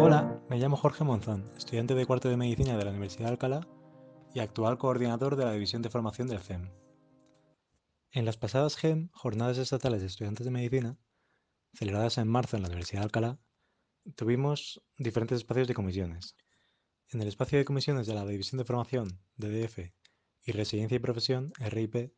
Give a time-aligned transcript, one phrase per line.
[0.00, 3.68] Hola, me llamo Jorge Monzón, estudiante de cuarto de Medicina de la Universidad de Alcalá
[4.34, 6.72] y actual coordinador de la División de Formación del CEM.
[8.10, 10.98] En las pasadas GEM, Jornadas Estatales de Estudiantes de Medicina,
[11.74, 13.38] celebradas en marzo en la Universidad de Alcalá,
[14.16, 16.34] tuvimos diferentes espacios de comisiones.
[17.10, 19.78] En el espacio de comisiones de la División de Formación, DDF,
[20.44, 22.12] y Residencia y Profesión, RIP,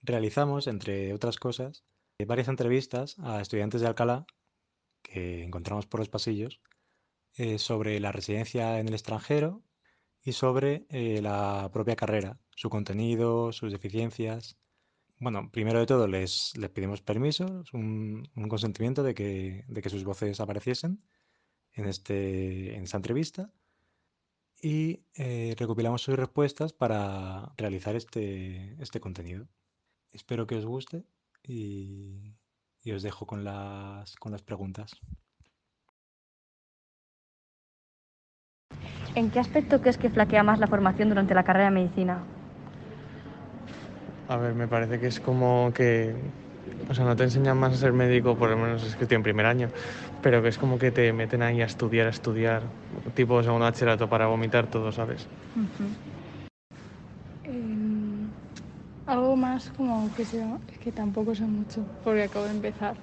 [0.00, 1.84] realizamos, entre otras cosas,
[2.24, 4.24] varias entrevistas a estudiantes de Alcalá
[5.02, 6.60] que encontramos por los pasillos
[7.34, 9.64] eh, sobre la residencia en el extranjero
[10.22, 14.56] y sobre eh, la propia carrera, su contenido, sus deficiencias.
[15.18, 21.02] Bueno, primero de todo les, les pedimos permiso, un, consentimiento de que, sus voces apareciesen
[21.72, 23.52] en, este, en esta entrevista
[24.60, 29.46] y eh, recopilamos sus respuestas para realizar este, este contenido.
[30.12, 31.04] Espero que os guste
[31.42, 32.34] y,
[32.82, 34.92] y os dejo con las, con las preguntas.
[39.14, 42.22] ¿En qué aspecto crees que flaquea más la formación durante la carrera de medicina?
[44.28, 46.14] A ver, me parece que es como que,
[46.88, 49.16] o sea, no te enseñan más a ser médico, por lo menos es que estoy
[49.16, 49.68] en primer año,
[50.22, 52.62] pero que es como que te meten ahí a estudiar, a estudiar,
[53.14, 55.26] tipo segundo bachillerato para vomitar todo, ¿sabes?
[57.44, 58.28] Em,
[59.06, 62.94] algo más como que se es que tampoco sé mucho porque acabo de empezar,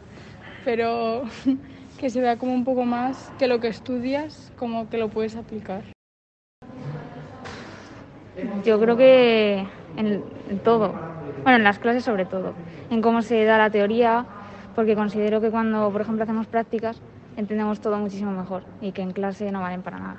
[0.66, 1.24] pero
[2.00, 5.36] que se vea como un poco más que lo que estudias, como que lo puedes
[5.36, 5.82] aplicar.
[8.66, 9.66] Yo creo que
[9.98, 10.94] en, en todo,
[11.44, 12.54] bueno, en las clases sobre todo,
[12.90, 14.26] en cómo se da la teoría,
[14.76, 17.02] porque considero que cuando, por ejemplo, hacemos prácticas,
[17.38, 20.18] entendemos todo muchísimo mejor y que en clase no valen para nada.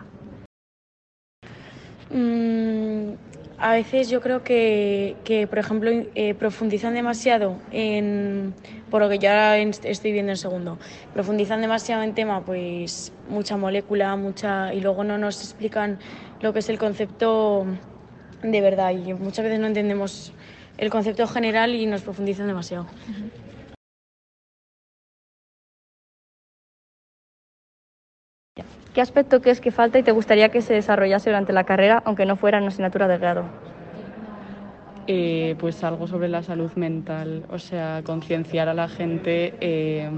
[2.10, 3.14] Mm,
[3.58, 8.54] a veces yo creo que, que, por ejemplo, eh, profundizan demasiado en,
[8.90, 10.78] por lo que yo ahora estoy viendo en segundo,
[11.14, 15.98] profundizan demasiado en tema, pues mucha molécula, mucha, y luego no nos explican
[16.42, 17.64] lo que es el concepto
[18.42, 20.32] de verdad y muchas veces no entendemos
[20.78, 22.86] el concepto general y nos profundizan demasiado.
[28.94, 32.26] ¿Qué aspecto crees que falta y te gustaría que se desarrollase durante la carrera, aunque
[32.26, 33.44] no fuera una asignatura de grado?
[35.06, 40.10] eh, pues algo sobre la salud mental, o sea, concienciar a la gente eh,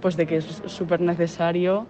[0.00, 1.86] pues de que es súper necesario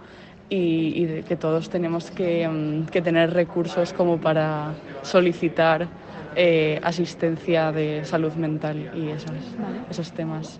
[0.50, 5.88] y, y de que todos tenemos que, mm, que tener recursos como para solicitar
[6.37, 9.34] eh, asistencia de salud mental y esas,
[9.91, 10.59] esos temas.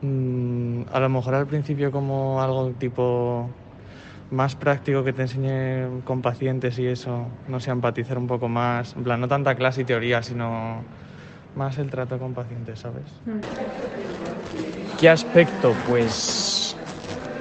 [0.00, 3.48] Mm, a lo mejor al principio como algo tipo
[4.30, 8.94] más práctico que te enseñe con pacientes y eso, no sé, empatizar un poco más,
[8.96, 10.82] en plan, no tanta clase y teoría, sino
[11.56, 13.04] más el trato con pacientes, ¿sabes?
[15.00, 15.74] ¿Qué aspecto?
[15.86, 16.63] Pues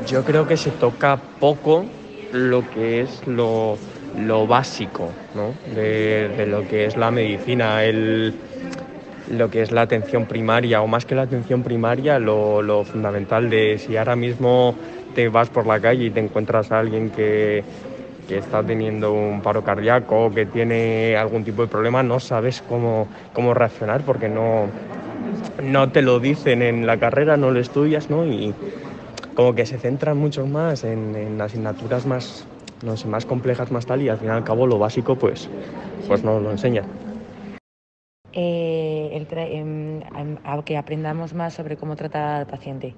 [0.07, 1.85] yo creo que se toca poco
[2.31, 3.77] lo que es lo,
[4.17, 5.53] lo básico ¿no?
[5.73, 8.33] de, lo que es la medicina, el,
[9.31, 13.49] lo que es la atención primaria, o más que la atención primaria, lo, lo fundamental
[13.49, 14.75] de si ahora mismo
[15.15, 17.63] te vas por la calle y te encuentras a alguien que,
[18.27, 23.07] que está teniendo un paro cardíaco que tiene algún tipo de problema, no sabes cómo,
[23.33, 24.67] cómo reaccionar porque no,
[25.61, 28.25] no te lo dicen en la carrera, no lo estudias, ¿no?
[28.25, 28.53] Y
[29.35, 32.45] como que se centran mucho más en, en asignaturas más,
[32.83, 35.49] no sé, más complejas, más tal, y al fin y al cabo lo básico, pues,
[36.07, 36.85] pues no lo enseñan.
[38.33, 42.95] Eh, el em, em, a que aprendamos más sobre cómo tratar al paciente.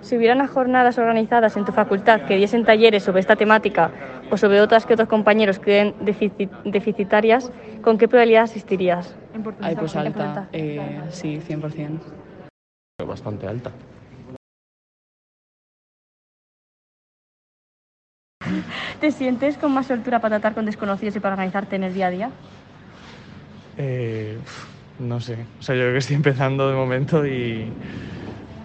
[0.00, 3.90] Si hubiera unas jornadas organizadas en tu facultad que diesen talleres sobre esta temática
[4.30, 7.50] o sobre otras que otros compañeros creen deficit- deficitarias,
[7.82, 9.14] ¿con qué probabilidad asistirías?
[9.60, 12.00] Ay, pues alta, eh, sí, 100%.
[13.04, 13.70] Bastante alta.
[19.00, 22.06] ¿Te sientes con más soltura para tratar con desconocidos y para organizarte en el día
[22.06, 22.30] a día?
[23.76, 24.38] Eh,
[24.98, 27.70] no sé, o sea, yo creo que estoy empezando de momento y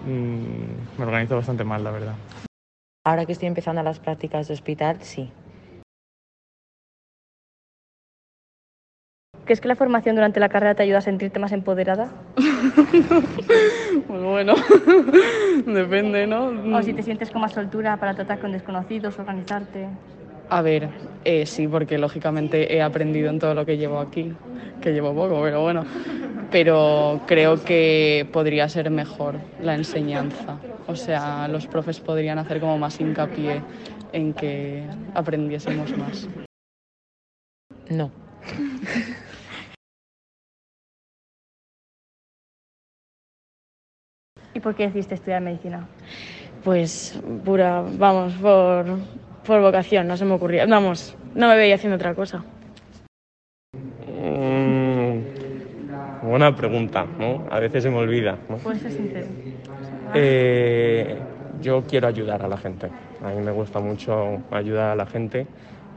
[0.05, 2.15] mm, me organizo bastante mal, la verdad.
[3.05, 5.29] Ahora que estoy empezando las prácticas de hospital, sí.
[9.51, 12.07] ¿Crees que la formación durante la carrera te ayuda a sentirte más empoderada?
[14.07, 14.53] Pues bueno,
[15.65, 16.77] depende, ¿no?
[16.77, 19.87] ¿O si te sientes con más soltura para tratar con desconocidos, organizarte?
[20.49, 20.87] A ver,
[21.25, 24.31] eh, sí, porque lógicamente he aprendido en todo lo que llevo aquí,
[24.79, 25.83] que llevo poco, pero bueno.
[26.49, 30.59] pero creo que podría ser mejor la enseñanza.
[30.87, 33.61] O sea, los profes podrían hacer como más hincapié
[34.13, 36.29] en que aprendiésemos más.
[37.89, 38.09] No.
[44.61, 45.87] por qué decidiste estudiar medicina?
[46.63, 48.85] Pues pura, vamos, por,
[49.45, 50.65] por vocación, no se me ocurría.
[50.65, 52.43] Vamos, no me veía haciendo otra cosa.
[54.07, 55.19] Mm,
[56.23, 57.45] buena pregunta, ¿no?
[57.49, 58.37] A veces se me olvida.
[58.47, 58.57] ¿no?
[58.57, 59.27] Puedes ser sincero.
[60.13, 61.17] Eh,
[61.61, 62.89] yo quiero ayudar a la gente.
[63.23, 65.47] A mí me gusta mucho ayudar a la gente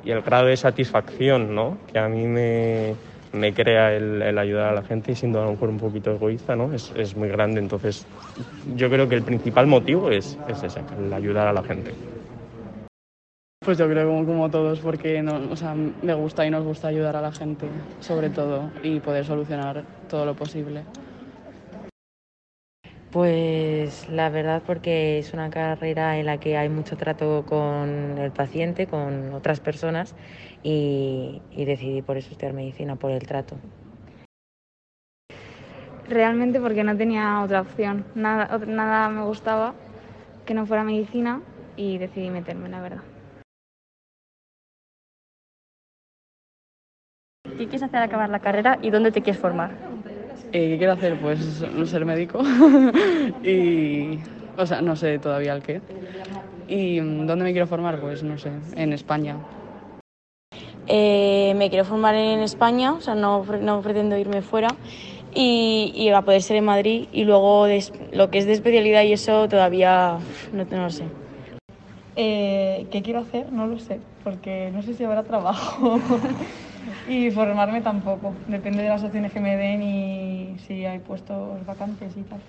[0.04, 1.78] y el grado de satisfacción ¿no?
[1.92, 2.94] que a mí me,
[3.34, 6.12] me crea el, el ayudar a la gente, y siendo a lo mejor un poquito
[6.12, 6.72] egoísta, ¿no?
[6.72, 7.60] es, es muy grande.
[7.60, 8.06] Entonces,
[8.76, 11.92] yo creo que el principal motivo es, es ese, el ayudar a la gente.
[13.64, 16.88] Pues yo creo como, como todos, porque no, o sea, me gusta y nos gusta
[16.88, 17.66] ayudar a la gente,
[18.00, 20.82] sobre todo, y poder solucionar todo lo posible.
[23.14, 28.32] Pues la verdad porque es una carrera en la que hay mucho trato con el
[28.32, 30.16] paciente, con otras personas
[30.64, 33.54] y, y decidí por eso estudiar medicina, por el trato.
[36.08, 38.04] Realmente porque no tenía otra opción.
[38.16, 39.74] Nada, nada me gustaba
[40.44, 41.40] que no fuera medicina
[41.76, 43.02] y decidí meterme, la verdad.
[47.44, 49.70] ¿Qué quieres hacer al acabar la carrera y dónde te quieres formar?
[50.54, 51.16] Eh, ¿Qué quiero hacer?
[51.16, 52.40] Pues ser médico
[53.42, 54.20] y,
[54.56, 55.80] o sea, no sé todavía el qué.
[56.68, 57.98] ¿Y dónde me quiero formar?
[57.98, 59.36] Pues no sé, en España.
[60.86, 64.68] Eh, me quiero formar en España, o sea, no, no pretendo irme fuera.
[65.34, 67.08] Y, y va a poder ser en Madrid.
[67.12, 70.18] Y luego de lo que es de especialidad y eso todavía
[70.52, 71.06] no, no lo sé.
[72.14, 73.50] Eh, ¿Qué quiero hacer?
[73.50, 75.98] No lo sé, porque no sé si habrá trabajo.
[77.08, 78.34] y formarme tampoco.
[78.46, 82.40] Depende de las opciones que me den y si hay puestos vacantes y tal.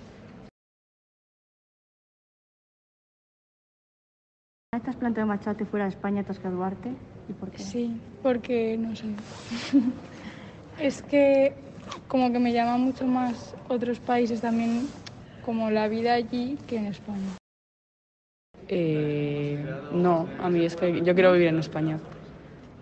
[4.84, 6.90] ¿Te has planteado marcharte fuera de España tras graduarte?
[7.30, 7.60] ¿Y por qué?
[7.60, 9.06] Sí, porque no sé.
[10.80, 11.56] es que
[12.08, 14.88] como que me llama mucho más otros países también,
[15.46, 17.38] como la vida allí, que en España.
[18.68, 22.00] Eh, no, a mí es que yo quiero vivir en España.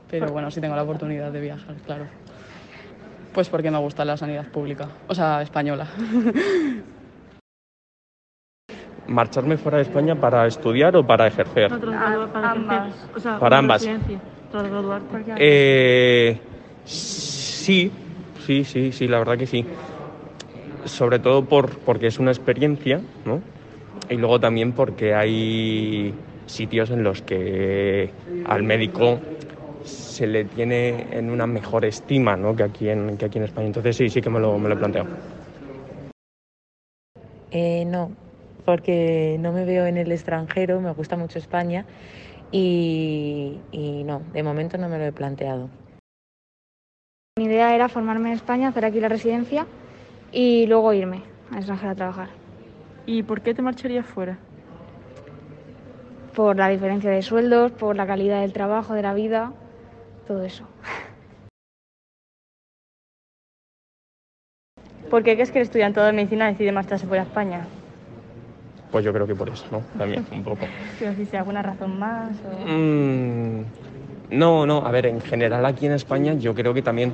[0.10, 2.06] Pero bueno, si tengo la oportunidad de viajar, claro.
[3.34, 5.88] Pues porque me gusta la sanidad pública, o sea, española.
[9.08, 11.72] ¿Marcharme fuera de España para estudiar o para ejercer?
[11.72, 11.78] No,
[12.32, 12.88] para ambas.
[12.88, 13.82] ejercer, o sea, Para ambas.
[13.82, 14.20] residencia,
[14.52, 15.24] tras graduarte.
[15.38, 16.40] Eh,
[16.86, 17.92] sí,
[18.46, 19.66] sí, sí, sí, la verdad que sí.
[20.86, 23.42] Sobre todo por, porque es una experiencia, ¿no?
[24.10, 26.14] Y luego también porque hay
[26.46, 28.12] sitios en los que
[28.46, 29.20] al médico
[30.14, 32.56] se le tiene en una mejor estima, ¿no?
[32.56, 33.68] Que aquí en, que aquí en España.
[33.68, 35.10] Entonces sí, sí que me lo, me lo he planteado.
[37.52, 38.12] Eh, no,
[38.66, 41.86] porque no me veo en el extranjero, me gusta mucho España
[42.52, 45.70] y, y no, de momento no me lo he planteado.
[47.38, 49.66] Mi idea era formarme en España, hacer aquí la residencia
[50.32, 52.30] y luego irme al extranjero a trabajar.
[53.06, 54.38] ¿Y por qué te marcharías fuera?
[56.36, 59.54] Por la diferencia de sueldos, por la calidad del trabajo, de la vida,
[60.26, 60.68] todo eso.
[65.10, 67.68] ¿Por qué crees que el estudiante de medicina decide marcharse fuera de España?
[68.92, 69.82] Pues yo creo que por eso, ¿no?
[69.98, 70.66] También, un poco.
[71.00, 72.68] Decir, si alguna razón más o...
[72.68, 73.64] Mm,
[74.32, 77.12] no, no, a ver, en general aquí en España yo creo que también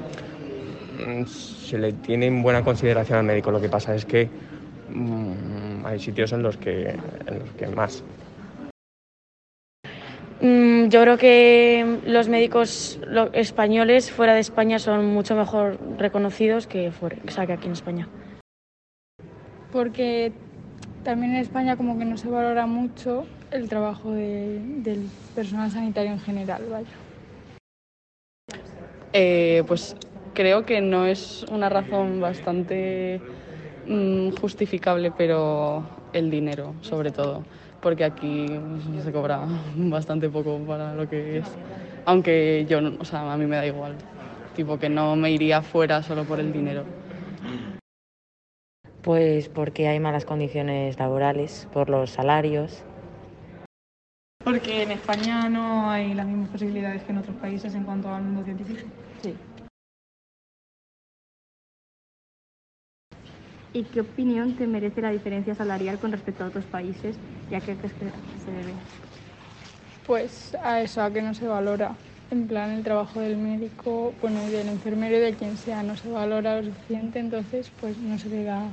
[1.06, 3.52] mm, se le tiene en buena consideración al médico.
[3.52, 4.30] Lo que pasa es que
[4.90, 8.04] mm, hay sitios en los que, en los que más.
[10.42, 13.00] Mm, yo creo que los médicos
[13.34, 17.74] españoles fuera de España son mucho mejor reconocidos que, fuera, o sea, que aquí en
[17.74, 18.08] España.
[19.74, 20.32] Porque
[21.04, 26.12] también en España como que no se valora mucho el trabajo de- del personal sanitario
[26.12, 26.88] en general, vaya.
[29.12, 29.96] Eh, pues
[30.34, 33.20] creo que no es una razón bastante
[34.40, 37.44] justificable, pero el dinero, sobre todo,
[37.82, 38.48] porque aquí
[39.04, 39.42] se cobra
[39.76, 41.46] bastante poco para lo que es.
[42.06, 43.96] Aunque yo, no- o sea, a mí me da igual,
[44.56, 46.84] tipo que no me iría fuera solo por el dinero.
[49.02, 52.84] Pues porque hay malas condiciones laborales, por los salarios.
[54.44, 58.24] Porque en España no hay las mismas posibilidades que en otros países en cuanto al
[58.24, 58.82] mundo científico.
[59.22, 59.36] Sí.
[63.74, 67.18] ¿Y qué opinión te merece la diferencia salarial con respecto a otros países?
[67.52, 68.06] ¿Y a qué crees que
[68.44, 68.74] se debe?
[70.08, 71.96] Pues a eso, a que no se valora.
[72.32, 75.96] en plan el trabajo del médico, bueno, y del enfermero y de quien sea, no
[75.98, 78.66] se valora lo suficiente, entonces pues no se le da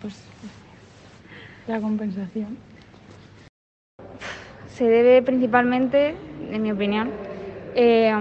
[0.00, 0.22] pues,
[1.66, 2.56] la compensación.
[4.74, 6.14] Se debe principalmente,
[6.50, 7.10] en mi opinión,
[7.74, 8.12] eh,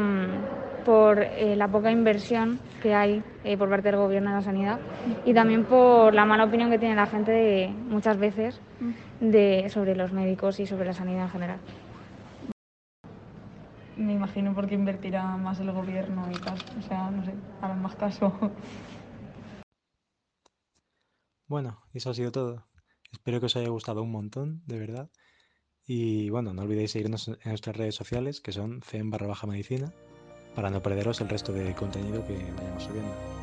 [0.85, 4.79] por eh, la poca inversión que hay eh, por parte del gobierno en la sanidad
[5.25, 8.59] y también por la mala opinión que tiene la gente de, muchas veces
[9.19, 11.59] de, sobre los médicos y sobre la sanidad en general.
[13.97, 17.95] Me imagino porque invertirá más el gobierno y tal, o sea, no sé, harán más
[17.95, 18.33] caso.
[21.47, 22.67] Bueno, eso ha sido todo.
[23.11, 25.09] Espero que os haya gustado un montón, de verdad.
[25.83, 29.91] Y bueno, no olvidéis seguirnos en nuestras redes sociales, que son cem barra baja medicina,
[30.55, 33.38] para no perderos el resto de contenido que vayamos subiendo.